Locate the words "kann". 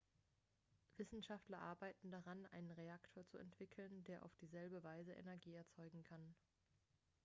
6.03-6.33